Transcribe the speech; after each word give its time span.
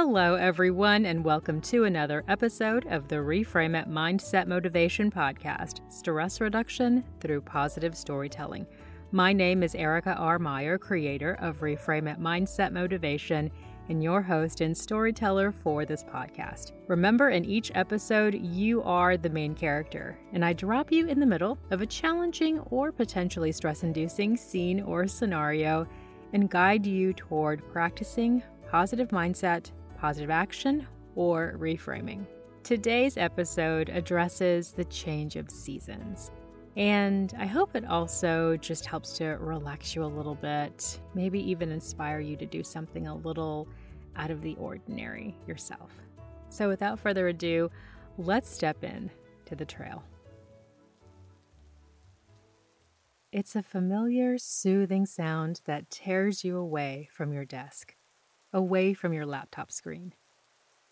Hello, 0.00 0.36
everyone, 0.36 1.06
and 1.06 1.24
welcome 1.24 1.60
to 1.62 1.82
another 1.82 2.22
episode 2.28 2.86
of 2.86 3.08
the 3.08 3.16
Reframe 3.16 3.76
It 3.76 3.90
Mindset 3.90 4.46
Motivation 4.46 5.10
Podcast 5.10 5.80
Stress 5.92 6.40
Reduction 6.40 7.02
through 7.18 7.40
Positive 7.40 7.96
Storytelling. 7.96 8.64
My 9.10 9.32
name 9.32 9.64
is 9.64 9.74
Erica 9.74 10.14
R. 10.14 10.38
Meyer, 10.38 10.78
creator 10.78 11.36
of 11.40 11.58
Reframe 11.58 12.08
It 12.08 12.20
Mindset 12.20 12.70
Motivation, 12.70 13.50
and 13.88 14.00
your 14.00 14.22
host 14.22 14.60
and 14.60 14.74
storyteller 14.74 15.50
for 15.50 15.84
this 15.84 16.04
podcast. 16.04 16.70
Remember, 16.86 17.30
in 17.30 17.44
each 17.44 17.72
episode, 17.74 18.34
you 18.34 18.84
are 18.84 19.16
the 19.16 19.28
main 19.28 19.52
character, 19.52 20.16
and 20.32 20.44
I 20.44 20.52
drop 20.52 20.92
you 20.92 21.08
in 21.08 21.18
the 21.18 21.26
middle 21.26 21.58
of 21.72 21.82
a 21.82 21.86
challenging 21.86 22.60
or 22.70 22.92
potentially 22.92 23.50
stress 23.50 23.82
inducing 23.82 24.36
scene 24.36 24.80
or 24.80 25.08
scenario 25.08 25.88
and 26.34 26.48
guide 26.48 26.86
you 26.86 27.12
toward 27.14 27.68
practicing 27.72 28.44
positive 28.70 29.08
mindset 29.08 29.72
positive 29.98 30.30
action, 30.30 30.86
or 31.14 31.56
reframing. 31.58 32.26
Today's 32.62 33.16
episode 33.16 33.88
addresses 33.88 34.72
the 34.72 34.84
change 34.84 35.36
of 35.36 35.50
seasons. 35.50 36.30
And 36.76 37.34
I 37.38 37.46
hope 37.46 37.74
it 37.74 37.84
also 37.84 38.56
just 38.58 38.86
helps 38.86 39.12
to 39.18 39.24
relax 39.40 39.96
you 39.96 40.04
a 40.04 40.06
little 40.06 40.36
bit, 40.36 41.00
maybe 41.14 41.40
even 41.50 41.72
inspire 41.72 42.20
you 42.20 42.36
to 42.36 42.46
do 42.46 42.62
something 42.62 43.08
a 43.08 43.16
little 43.16 43.66
out 44.14 44.30
of 44.30 44.42
the 44.42 44.54
ordinary 44.56 45.36
yourself. 45.46 45.90
So, 46.50 46.68
without 46.68 47.00
further 47.00 47.28
ado, 47.28 47.70
let's 48.16 48.48
step 48.48 48.84
in 48.84 49.10
to 49.46 49.56
the 49.56 49.64
trail. 49.64 50.04
It's 53.32 53.56
a 53.56 53.62
familiar, 53.62 54.38
soothing 54.38 55.04
sound 55.04 55.60
that 55.66 55.90
tears 55.90 56.44
you 56.44 56.56
away 56.56 57.08
from 57.12 57.32
your 57.32 57.44
desk 57.44 57.94
away 58.52 58.94
from 58.94 59.12
your 59.12 59.26
laptop 59.26 59.70
screen. 59.70 60.14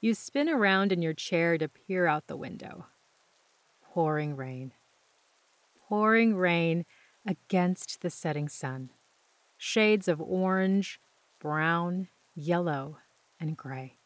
You 0.00 0.14
spin 0.14 0.48
around 0.48 0.92
in 0.92 1.02
your 1.02 1.14
chair 1.14 1.58
to 1.58 1.68
peer 1.68 2.06
out 2.06 2.26
the 2.26 2.36
window. 2.36 2.86
Pouring 3.82 4.36
rain. 4.36 4.72
Pouring 5.88 6.36
rain 6.36 6.84
against 7.26 8.00
the 8.00 8.10
setting 8.10 8.48
sun. 8.48 8.90
Shades 9.56 10.06
of 10.06 10.20
orange, 10.20 11.00
brown, 11.40 12.08
yellow, 12.34 12.98
and 13.40 13.56
gray. 13.56 13.96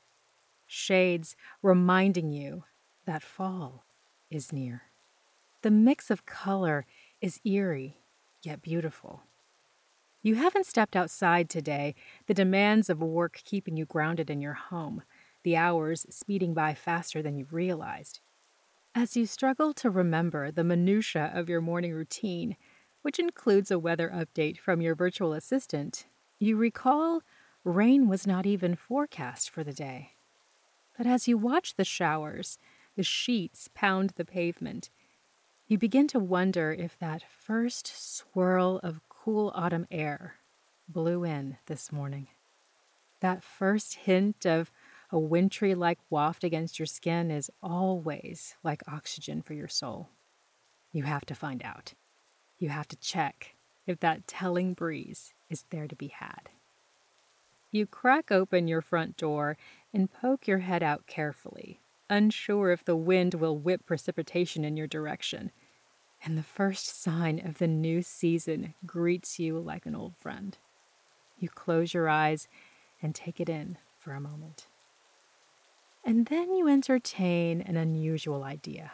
Shades 0.66 1.36
reminding 1.60 2.30
you 2.30 2.64
that 3.04 3.22
fall 3.22 3.84
is 4.30 4.52
near. 4.52 4.84
The 5.60 5.70
mix 5.70 6.10
of 6.10 6.24
color 6.24 6.86
is 7.20 7.40
eerie 7.44 7.98
yet 8.42 8.62
beautiful. 8.62 9.22
You 10.24 10.36
haven't 10.36 10.66
stepped 10.66 10.94
outside 10.94 11.50
today, 11.50 11.96
the 12.26 12.34
demands 12.34 12.88
of 12.88 13.02
work 13.02 13.40
keeping 13.44 13.76
you 13.76 13.84
grounded 13.84 14.30
in 14.30 14.40
your 14.40 14.52
home, 14.54 15.02
the 15.42 15.56
hours 15.56 16.06
speeding 16.10 16.54
by 16.54 16.74
faster 16.74 17.22
than 17.22 17.36
you've 17.36 17.52
realized. 17.52 18.20
As 18.94 19.16
you 19.16 19.26
struggle 19.26 19.74
to 19.74 19.90
remember 19.90 20.52
the 20.52 20.62
minutiae 20.62 21.32
of 21.34 21.48
your 21.48 21.60
morning 21.60 21.92
routine, 21.92 22.56
which 23.02 23.18
includes 23.18 23.72
a 23.72 23.80
weather 23.80 24.12
update 24.14 24.58
from 24.58 24.80
your 24.80 24.94
virtual 24.94 25.32
assistant, 25.32 26.06
you 26.38 26.56
recall 26.56 27.22
rain 27.64 28.06
was 28.08 28.24
not 28.24 28.46
even 28.46 28.76
forecast 28.76 29.50
for 29.50 29.64
the 29.64 29.72
day. 29.72 30.12
But 30.96 31.08
as 31.08 31.26
you 31.26 31.36
watch 31.36 31.74
the 31.74 31.84
showers, 31.84 32.60
the 32.94 33.02
sheets 33.02 33.68
pound 33.74 34.10
the 34.10 34.24
pavement, 34.24 34.88
you 35.66 35.78
begin 35.78 36.06
to 36.08 36.20
wonder 36.20 36.70
if 36.72 36.96
that 37.00 37.24
first 37.28 37.86
swirl 37.86 38.78
of 38.84 39.00
cool 39.24 39.52
autumn 39.54 39.86
air 39.88 40.34
blew 40.88 41.22
in 41.22 41.56
this 41.66 41.92
morning. 41.92 42.26
That 43.20 43.44
first 43.44 43.94
hint 43.94 44.44
of 44.44 44.72
a 45.12 45.18
wintry 45.18 45.76
like 45.76 45.98
waft 46.10 46.42
against 46.42 46.78
your 46.80 46.86
skin 46.86 47.30
is 47.30 47.50
always 47.62 48.56
like 48.64 48.82
oxygen 48.88 49.40
for 49.40 49.54
your 49.54 49.68
soul. 49.68 50.08
You 50.90 51.04
have 51.04 51.24
to 51.26 51.36
find 51.36 51.62
out. 51.62 51.94
You 52.58 52.70
have 52.70 52.88
to 52.88 52.96
check 52.96 53.54
if 53.86 54.00
that 54.00 54.26
telling 54.26 54.74
breeze 54.74 55.34
is 55.48 55.66
there 55.70 55.86
to 55.86 55.94
be 55.94 56.08
had. 56.08 56.48
You 57.70 57.86
crack 57.86 58.32
open 58.32 58.66
your 58.66 58.80
front 58.80 59.16
door 59.16 59.56
and 59.94 60.12
poke 60.12 60.48
your 60.48 60.58
head 60.58 60.82
out 60.82 61.06
carefully, 61.06 61.80
unsure 62.10 62.72
if 62.72 62.84
the 62.84 62.96
wind 62.96 63.34
will 63.34 63.56
whip 63.56 63.86
precipitation 63.86 64.64
in 64.64 64.76
your 64.76 64.88
direction 64.88 65.52
and 66.24 66.38
the 66.38 66.42
first 66.42 67.02
sign 67.02 67.40
of 67.44 67.58
the 67.58 67.66
new 67.66 68.02
season 68.02 68.74
greets 68.86 69.38
you 69.38 69.58
like 69.58 69.86
an 69.86 69.94
old 69.94 70.16
friend. 70.16 70.56
You 71.38 71.48
close 71.48 71.92
your 71.92 72.08
eyes 72.08 72.46
and 73.00 73.14
take 73.14 73.40
it 73.40 73.48
in 73.48 73.78
for 73.98 74.12
a 74.12 74.20
moment. 74.20 74.66
And 76.04 76.26
then 76.26 76.52
you 76.54 76.68
entertain 76.68 77.60
an 77.60 77.76
unusual 77.76 78.44
idea. 78.44 78.92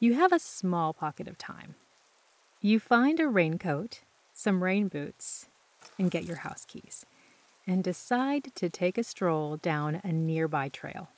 You 0.00 0.14
have 0.14 0.32
a 0.32 0.38
small 0.38 0.92
pocket 0.92 1.28
of 1.28 1.38
time. 1.38 1.76
You 2.60 2.80
find 2.80 3.20
a 3.20 3.28
raincoat, 3.28 4.00
some 4.32 4.62
rain 4.62 4.88
boots, 4.88 5.48
and 5.98 6.10
get 6.10 6.24
your 6.24 6.38
house 6.38 6.64
keys, 6.64 7.04
and 7.66 7.82
decide 7.82 8.52
to 8.54 8.68
take 8.68 8.98
a 8.98 9.04
stroll 9.04 9.56
down 9.56 10.00
a 10.02 10.12
nearby 10.12 10.68
trail. 10.68 11.08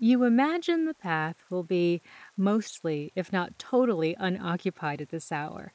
You 0.00 0.22
imagine 0.22 0.84
the 0.84 0.94
path 0.94 1.42
will 1.50 1.64
be 1.64 2.02
mostly, 2.36 3.12
if 3.16 3.32
not 3.32 3.58
totally, 3.58 4.14
unoccupied 4.16 5.00
at 5.00 5.08
this 5.08 5.32
hour, 5.32 5.72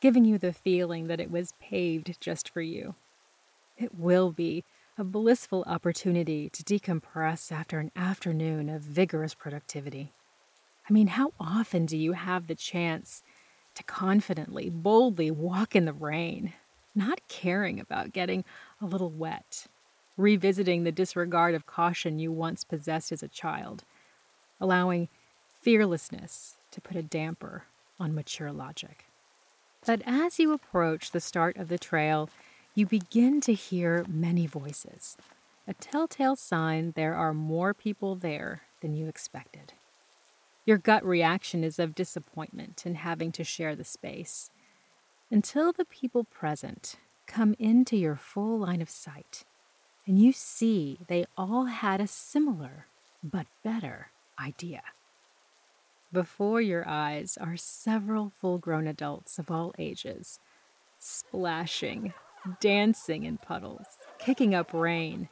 giving 0.00 0.24
you 0.24 0.38
the 0.38 0.52
feeling 0.52 1.06
that 1.06 1.20
it 1.20 1.30
was 1.30 1.54
paved 1.60 2.20
just 2.20 2.48
for 2.48 2.60
you. 2.60 2.96
It 3.76 3.94
will 3.94 4.32
be 4.32 4.64
a 4.98 5.04
blissful 5.04 5.62
opportunity 5.68 6.50
to 6.50 6.64
decompress 6.64 7.52
after 7.52 7.78
an 7.78 7.92
afternoon 7.94 8.68
of 8.68 8.82
vigorous 8.82 9.34
productivity. 9.34 10.12
I 10.88 10.92
mean, 10.92 11.06
how 11.06 11.32
often 11.38 11.86
do 11.86 11.96
you 11.96 12.12
have 12.12 12.48
the 12.48 12.56
chance 12.56 13.22
to 13.76 13.84
confidently, 13.84 14.68
boldly 14.68 15.30
walk 15.30 15.76
in 15.76 15.84
the 15.84 15.92
rain, 15.92 16.54
not 16.92 17.20
caring 17.28 17.78
about 17.78 18.12
getting 18.12 18.44
a 18.80 18.86
little 18.86 19.10
wet? 19.10 19.68
Revisiting 20.20 20.84
the 20.84 20.92
disregard 20.92 21.54
of 21.54 21.66
caution 21.66 22.18
you 22.18 22.30
once 22.30 22.62
possessed 22.64 23.10
as 23.10 23.22
a 23.22 23.28
child, 23.28 23.84
allowing 24.60 25.08
fearlessness 25.60 26.56
to 26.70 26.80
put 26.80 26.96
a 26.96 27.02
damper 27.02 27.64
on 27.98 28.14
mature 28.14 28.52
logic. 28.52 29.06
But 29.84 30.02
as 30.04 30.38
you 30.38 30.52
approach 30.52 31.10
the 31.10 31.20
start 31.20 31.56
of 31.56 31.68
the 31.68 31.78
trail, 31.78 32.28
you 32.74 32.86
begin 32.86 33.40
to 33.42 33.54
hear 33.54 34.04
many 34.08 34.46
voices, 34.46 35.16
a 35.66 35.74
telltale 35.74 36.36
sign 36.36 36.92
there 36.94 37.14
are 37.14 37.34
more 37.34 37.74
people 37.74 38.14
there 38.14 38.62
than 38.80 38.94
you 38.94 39.06
expected. 39.06 39.72
Your 40.66 40.78
gut 40.78 41.04
reaction 41.04 41.64
is 41.64 41.78
of 41.78 41.94
disappointment 41.94 42.84
in 42.84 42.96
having 42.96 43.32
to 43.32 43.44
share 43.44 43.74
the 43.74 43.84
space 43.84 44.50
until 45.30 45.72
the 45.72 45.84
people 45.84 46.24
present 46.24 46.96
come 47.26 47.54
into 47.58 47.96
your 47.96 48.16
full 48.16 48.58
line 48.58 48.82
of 48.82 48.90
sight 48.90 49.44
and 50.10 50.18
you 50.18 50.32
see 50.32 50.98
they 51.06 51.24
all 51.38 51.66
had 51.66 52.00
a 52.00 52.06
similar 52.08 52.86
but 53.22 53.46
better 53.62 54.08
idea. 54.40 54.82
Before 56.12 56.60
your 56.60 56.82
eyes 56.88 57.38
are 57.40 57.56
several 57.56 58.32
full 58.40 58.58
grown 58.58 58.88
adults 58.88 59.38
of 59.38 59.52
all 59.52 59.72
ages, 59.78 60.40
splashing, 60.98 62.12
dancing 62.58 63.22
in 63.22 63.38
puddles, 63.38 63.86
kicking 64.18 64.52
up 64.52 64.74
rain, 64.74 65.28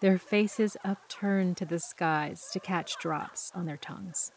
their 0.00 0.16
faces 0.16 0.76
upturned 0.84 1.56
to 1.56 1.64
the 1.64 1.80
skies 1.80 2.50
to 2.52 2.60
catch 2.60 2.98
drops 2.98 3.50
on 3.52 3.66
their 3.66 3.76
tongues. 3.76 4.30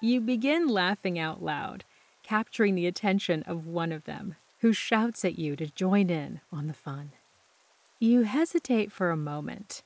You 0.00 0.22
begin 0.22 0.66
laughing 0.66 1.18
out 1.18 1.42
loud, 1.42 1.84
capturing 2.22 2.74
the 2.74 2.86
attention 2.86 3.42
of 3.42 3.66
one 3.66 3.92
of 3.92 4.04
them, 4.04 4.36
who 4.60 4.72
shouts 4.72 5.26
at 5.26 5.38
you 5.38 5.56
to 5.56 5.66
join 5.66 6.08
in 6.08 6.40
on 6.50 6.68
the 6.68 6.72
fun. 6.72 7.12
You 8.02 8.22
hesitate 8.22 8.90
for 8.90 9.10
a 9.10 9.16
moment, 9.16 9.82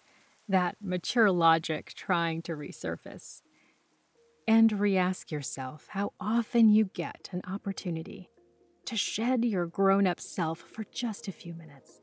that 0.49 0.77
mature 0.81 1.33
logic 1.33 1.95
trying 1.97 2.43
to 2.43 2.53
resurface, 2.53 3.43
and 4.47 4.71
re 4.79 4.97
ask 4.97 5.33
yourself 5.33 5.89
how 5.91 6.13
often 6.21 6.69
you 6.69 6.85
get 6.85 7.29
an 7.33 7.43
opportunity 7.45 8.31
to 8.85 8.97
shed 8.97 9.45
your 9.45 9.67
grown 9.67 10.07
up 10.07 10.21
self 10.21 10.61
for 10.61 10.85
just 10.93 11.27
a 11.27 11.33
few 11.33 11.55
minutes. 11.55 12.03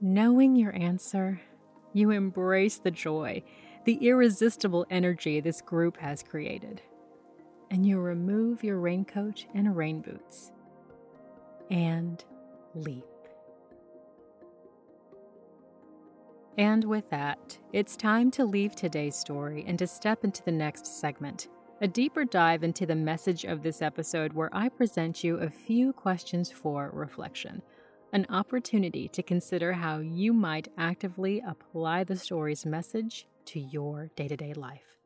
Knowing 0.00 0.56
your 0.56 0.74
answer, 0.74 1.38
you 1.92 2.12
embrace 2.12 2.78
the 2.78 2.90
joy, 2.90 3.42
the 3.84 3.96
irresistible 3.96 4.86
energy 4.88 5.38
this 5.38 5.60
group 5.60 5.98
has 5.98 6.22
created, 6.22 6.80
and 7.70 7.84
you 7.84 8.00
remove 8.00 8.64
your 8.64 8.78
raincoat 8.78 9.44
and 9.52 9.76
rain 9.76 10.00
boots 10.00 10.50
and 11.68 12.24
leap. 12.74 13.09
And 16.58 16.84
with 16.84 17.08
that, 17.10 17.58
it's 17.72 17.96
time 17.96 18.30
to 18.32 18.44
leave 18.44 18.74
today's 18.74 19.16
story 19.16 19.64
and 19.66 19.78
to 19.78 19.86
step 19.86 20.24
into 20.24 20.42
the 20.42 20.52
next 20.52 20.86
segment 20.86 21.48
a 21.82 21.88
deeper 21.88 22.26
dive 22.26 22.62
into 22.62 22.84
the 22.84 22.94
message 22.94 23.44
of 23.44 23.62
this 23.62 23.80
episode 23.80 24.34
where 24.34 24.50
I 24.52 24.68
present 24.68 25.24
you 25.24 25.36
a 25.36 25.48
few 25.48 25.94
questions 25.94 26.50
for 26.50 26.90
reflection. 26.92 27.62
an 28.12 28.26
opportunity 28.28 29.06
to 29.08 29.22
consider 29.22 29.72
how 29.72 29.98
you 29.98 30.32
might 30.32 30.66
actively 30.76 31.40
apply 31.46 32.02
the 32.02 32.16
story's 32.16 32.66
message 32.66 33.26
to 33.44 33.60
your 33.60 34.10
day 34.16 34.26
to 34.26 34.36
day 34.36 34.52
life. 34.52 34.98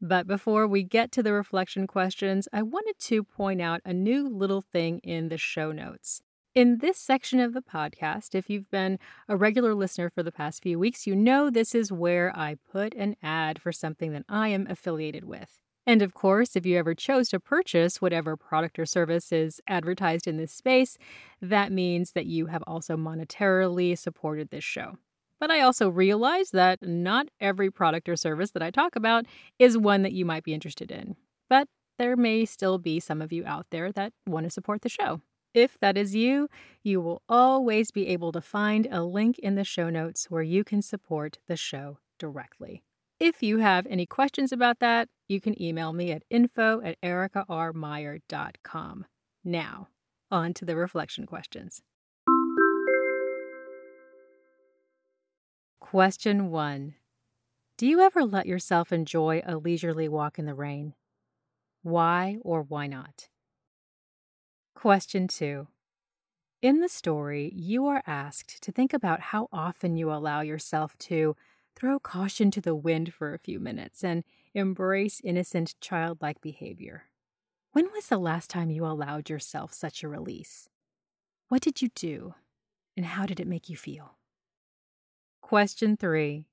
But 0.00 0.26
before 0.26 0.66
we 0.66 0.82
get 0.82 1.12
to 1.12 1.22
the 1.22 1.32
reflection 1.32 1.86
questions, 1.86 2.48
I 2.52 2.62
wanted 2.62 2.98
to 3.00 3.22
point 3.22 3.60
out 3.60 3.82
a 3.84 3.92
new 3.92 4.28
little 4.28 4.62
thing 4.62 4.98
in 5.04 5.28
the 5.28 5.38
show 5.38 5.70
notes. 5.70 6.22
In 6.54 6.78
this 6.78 6.98
section 6.98 7.40
of 7.40 7.54
the 7.54 7.62
podcast, 7.62 8.34
if 8.34 8.50
you've 8.50 8.70
been 8.70 8.98
a 9.26 9.38
regular 9.38 9.74
listener 9.74 10.10
for 10.10 10.22
the 10.22 10.30
past 10.30 10.62
few 10.62 10.78
weeks, 10.78 11.06
you 11.06 11.16
know 11.16 11.48
this 11.48 11.74
is 11.74 11.90
where 11.90 12.30
I 12.36 12.56
put 12.70 12.92
an 12.92 13.16
ad 13.22 13.58
for 13.58 13.72
something 13.72 14.12
that 14.12 14.26
I 14.28 14.48
am 14.48 14.66
affiliated 14.68 15.24
with. 15.24 15.62
And 15.86 16.02
of 16.02 16.12
course, 16.12 16.54
if 16.54 16.66
you 16.66 16.76
ever 16.76 16.94
chose 16.94 17.30
to 17.30 17.40
purchase 17.40 18.02
whatever 18.02 18.36
product 18.36 18.78
or 18.78 18.84
service 18.84 19.32
is 19.32 19.62
advertised 19.66 20.28
in 20.28 20.36
this 20.36 20.52
space, 20.52 20.98
that 21.40 21.72
means 21.72 22.12
that 22.12 22.26
you 22.26 22.46
have 22.46 22.62
also 22.66 22.98
monetarily 22.98 23.96
supported 23.96 24.50
this 24.50 24.62
show. 24.62 24.98
But 25.40 25.50
I 25.50 25.62
also 25.62 25.88
realize 25.88 26.50
that 26.50 26.82
not 26.82 27.28
every 27.40 27.70
product 27.70 28.10
or 28.10 28.16
service 28.16 28.50
that 28.50 28.62
I 28.62 28.70
talk 28.70 28.94
about 28.94 29.24
is 29.58 29.78
one 29.78 30.02
that 30.02 30.12
you 30.12 30.26
might 30.26 30.44
be 30.44 30.52
interested 30.52 30.90
in. 30.90 31.16
But 31.48 31.68
there 31.98 32.14
may 32.14 32.44
still 32.44 32.76
be 32.76 33.00
some 33.00 33.22
of 33.22 33.32
you 33.32 33.42
out 33.46 33.68
there 33.70 33.90
that 33.92 34.12
want 34.26 34.44
to 34.44 34.50
support 34.50 34.82
the 34.82 34.90
show. 34.90 35.22
If 35.54 35.78
that 35.80 35.98
is 35.98 36.14
you, 36.14 36.48
you 36.82 37.00
will 37.00 37.22
always 37.28 37.90
be 37.90 38.08
able 38.08 38.32
to 38.32 38.40
find 38.40 38.88
a 38.90 39.02
link 39.02 39.38
in 39.38 39.54
the 39.54 39.64
show 39.64 39.90
notes 39.90 40.30
where 40.30 40.42
you 40.42 40.64
can 40.64 40.80
support 40.80 41.38
the 41.46 41.56
show 41.56 41.98
directly. 42.18 42.82
If 43.20 43.42
you 43.42 43.58
have 43.58 43.86
any 43.86 44.06
questions 44.06 44.50
about 44.50 44.80
that, 44.80 45.08
you 45.28 45.40
can 45.40 45.60
email 45.62 45.92
me 45.92 46.10
at 46.10 46.24
info 46.30 46.80
at 46.82 47.00
ericarmeyer.com. 47.02 49.06
Now, 49.44 49.88
on 50.30 50.54
to 50.54 50.64
the 50.64 50.76
reflection 50.76 51.26
questions. 51.26 51.82
Question 55.80 56.50
1 56.50 56.94
Do 57.76 57.86
you 57.86 58.00
ever 58.00 58.24
let 58.24 58.46
yourself 58.46 58.92
enjoy 58.92 59.42
a 59.44 59.58
leisurely 59.58 60.08
walk 60.08 60.38
in 60.38 60.46
the 60.46 60.54
rain? 60.54 60.94
Why 61.82 62.38
or 62.40 62.62
why 62.62 62.86
not? 62.86 63.28
Question 64.74 65.28
two. 65.28 65.68
In 66.60 66.80
the 66.80 66.88
story, 66.88 67.52
you 67.54 67.86
are 67.86 68.02
asked 68.06 68.62
to 68.62 68.72
think 68.72 68.92
about 68.92 69.20
how 69.20 69.48
often 69.52 69.96
you 69.96 70.12
allow 70.12 70.40
yourself 70.40 70.96
to 70.98 71.36
throw 71.74 71.98
caution 71.98 72.50
to 72.52 72.60
the 72.60 72.74
wind 72.74 73.14
for 73.14 73.32
a 73.32 73.38
few 73.38 73.58
minutes 73.58 74.04
and 74.04 74.24
embrace 74.54 75.20
innocent 75.24 75.74
childlike 75.80 76.40
behavior. 76.40 77.04
When 77.72 77.90
was 77.92 78.06
the 78.06 78.18
last 78.18 78.50
time 78.50 78.70
you 78.70 78.84
allowed 78.84 79.30
yourself 79.30 79.72
such 79.72 80.02
a 80.02 80.08
release? 80.08 80.68
What 81.48 81.62
did 81.62 81.80
you 81.80 81.88
do, 81.94 82.34
and 82.96 83.06
how 83.06 83.26
did 83.26 83.40
it 83.40 83.46
make 83.48 83.68
you 83.68 83.76
feel? 83.76 84.18
Question 85.40 85.96
three. 85.96 86.44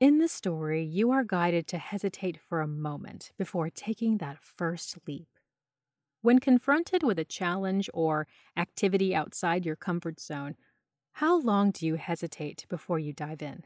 In 0.00 0.18
the 0.18 0.28
story, 0.28 0.84
you 0.84 1.10
are 1.10 1.24
guided 1.24 1.66
to 1.68 1.78
hesitate 1.78 2.38
for 2.48 2.60
a 2.60 2.68
moment 2.68 3.32
before 3.38 3.70
taking 3.70 4.18
that 4.18 4.38
first 4.42 4.98
leap. 5.06 5.28
When 6.20 6.40
confronted 6.40 7.02
with 7.02 7.18
a 7.18 7.24
challenge 7.24 7.88
or 7.94 8.26
activity 8.56 9.14
outside 9.14 9.64
your 9.64 9.76
comfort 9.76 10.20
zone, 10.20 10.56
how 11.12 11.40
long 11.40 11.70
do 11.70 11.86
you 11.86 11.94
hesitate 11.94 12.66
before 12.68 12.98
you 12.98 13.12
dive 13.12 13.42
in? 13.42 13.64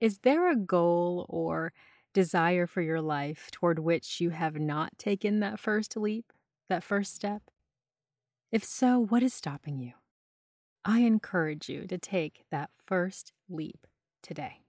Is 0.00 0.18
there 0.18 0.50
a 0.50 0.56
goal 0.56 1.26
or 1.28 1.72
desire 2.12 2.66
for 2.66 2.82
your 2.82 3.00
life 3.00 3.50
toward 3.52 3.78
which 3.78 4.20
you 4.20 4.30
have 4.30 4.56
not 4.56 4.98
taken 4.98 5.40
that 5.40 5.58
first 5.58 5.96
leap, 5.96 6.32
that 6.68 6.82
first 6.82 7.14
step? 7.14 7.42
If 8.50 8.64
so, 8.64 8.98
what 8.98 9.22
is 9.22 9.32
stopping 9.32 9.78
you? 9.78 9.92
I 10.84 11.00
encourage 11.00 11.68
you 11.68 11.86
to 11.86 11.96
take 11.96 12.44
that 12.50 12.70
first 12.84 13.32
leap 13.48 13.86
today. 14.22 14.62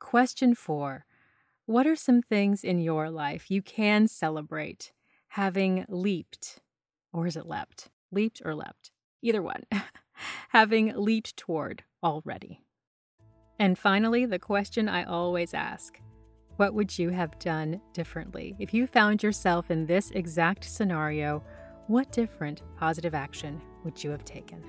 Question 0.00 0.54
four 0.54 1.06
What 1.64 1.86
are 1.86 1.96
some 1.96 2.20
things 2.20 2.64
in 2.64 2.78
your 2.78 3.08
life 3.08 3.50
you 3.50 3.62
can 3.62 4.08
celebrate 4.08 4.92
having 5.34 5.84
leaped, 5.88 6.60
or 7.12 7.26
is 7.26 7.36
it 7.36 7.44
leapt? 7.44 7.90
Leaped 8.12 8.40
or 8.44 8.54
leapt? 8.54 8.92
Either 9.20 9.42
one. 9.42 9.64
having 10.50 10.92
leaped 10.94 11.36
toward 11.36 11.82
already. 12.04 12.60
And 13.58 13.76
finally, 13.76 14.26
the 14.26 14.38
question 14.38 14.88
I 14.88 15.02
always 15.02 15.52
ask 15.52 16.00
What 16.54 16.72
would 16.74 16.96
you 16.96 17.10
have 17.10 17.36
done 17.40 17.80
differently? 17.92 18.54
If 18.60 18.72
you 18.72 18.86
found 18.86 19.24
yourself 19.24 19.72
in 19.72 19.86
this 19.86 20.12
exact 20.12 20.62
scenario, 20.62 21.42
what 21.88 22.12
different 22.12 22.62
positive 22.76 23.12
action 23.12 23.60
would 23.82 24.04
you 24.04 24.10
have 24.10 24.24
taken? 24.24 24.62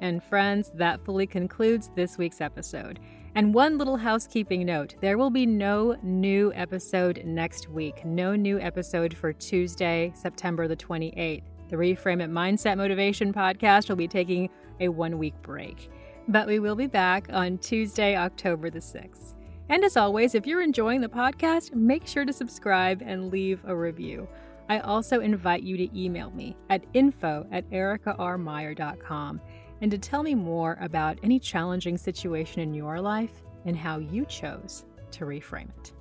And 0.00 0.22
friends, 0.22 0.70
that 0.74 1.04
fully 1.04 1.26
concludes 1.26 1.90
this 1.94 2.18
week's 2.18 2.40
episode. 2.40 3.00
And 3.34 3.54
one 3.54 3.78
little 3.78 3.96
housekeeping 3.96 4.64
note 4.64 4.94
there 5.00 5.18
will 5.18 5.30
be 5.30 5.46
no 5.46 5.96
new 6.02 6.52
episode 6.54 7.22
next 7.24 7.68
week. 7.68 8.04
No 8.04 8.34
new 8.34 8.58
episode 8.58 9.16
for 9.16 9.32
Tuesday, 9.32 10.12
September 10.14 10.66
the 10.68 10.76
28th. 10.76 11.42
The 11.68 11.76
Reframe 11.76 12.22
It 12.22 12.30
Mindset 12.30 12.78
Motivation 12.78 13.32
podcast 13.32 13.88
will 13.88 13.96
be 13.96 14.08
taking 14.08 14.48
a 14.80 14.88
one 14.88 15.18
week 15.18 15.34
break. 15.42 15.90
But 16.28 16.46
we 16.46 16.58
will 16.58 16.74
be 16.74 16.86
back 16.86 17.28
on 17.30 17.58
Tuesday, 17.58 18.16
October 18.16 18.70
the 18.70 18.78
6th. 18.78 19.34
And 19.68 19.84
as 19.84 19.96
always, 19.96 20.34
if 20.34 20.46
you're 20.46 20.62
enjoying 20.62 21.00
the 21.00 21.08
podcast, 21.08 21.74
make 21.74 22.06
sure 22.06 22.24
to 22.24 22.32
subscribe 22.32 23.02
and 23.04 23.30
leave 23.30 23.60
a 23.66 23.76
review. 23.76 24.26
I 24.68 24.80
also 24.80 25.20
invite 25.20 25.62
you 25.62 25.76
to 25.76 25.98
email 25.98 26.30
me 26.30 26.56
at 26.70 26.84
info 26.92 27.46
at 27.52 27.68
ericarmeyer.com 27.70 29.40
and 29.80 29.90
to 29.90 29.98
tell 29.98 30.22
me 30.22 30.34
more 30.34 30.76
about 30.80 31.18
any 31.22 31.38
challenging 31.38 31.96
situation 31.96 32.60
in 32.60 32.74
your 32.74 33.00
life 33.00 33.42
and 33.64 33.76
how 33.76 33.98
you 33.98 34.24
chose 34.26 34.84
to 35.12 35.24
reframe 35.24 35.68
it. 35.78 35.92